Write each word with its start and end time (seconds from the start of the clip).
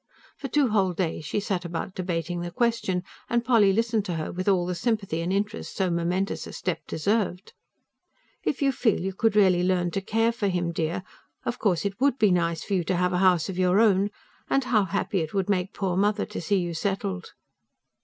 For 0.35 0.47
two 0.47 0.69
whole 0.69 0.93
days 0.93 1.25
she 1.25 1.39
sat 1.39 1.63
about 1.63 1.93
debating 1.93 2.41
the 2.41 2.49
question; 2.49 3.03
and 3.29 3.45
Polly 3.45 3.71
listened 3.71 4.03
to 4.05 4.15
her 4.15 4.31
with 4.31 4.49
all 4.49 4.65
the 4.65 4.73
sympathy 4.73 5.21
and 5.21 5.31
interest 5.31 5.75
so 5.75 5.91
momentous 5.91 6.47
a 6.47 6.53
step 6.53 6.79
deserved. 6.87 7.53
"If 8.43 8.63
you 8.63 8.71
feel 8.71 8.99
you 8.99 9.13
could 9.13 9.35
really 9.35 9.61
learn 9.61 9.91
to 9.91 10.01
care 10.01 10.31
for 10.31 10.47
him, 10.47 10.71
dear. 10.71 11.03
Of 11.45 11.59
course 11.59 11.85
it 11.85 12.01
WOULD 12.01 12.17
be 12.17 12.31
nice 12.31 12.63
for 12.63 12.73
you 12.73 12.83
to 12.85 12.95
have 12.95 13.13
a 13.13 13.19
house 13.19 13.47
of 13.47 13.59
your 13.59 13.79
own. 13.79 14.09
And 14.49 14.63
how 14.63 14.85
happy 14.85 15.19
it 15.19 15.35
would 15.35 15.49
make 15.51 15.71
poor 15.71 15.95
mother 15.95 16.25
to 16.25 16.41
see 16.41 16.57
you 16.57 16.73
settled!" 16.73 17.33